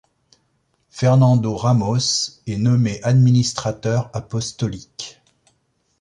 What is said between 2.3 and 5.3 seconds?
est nommé administrateur apostolique.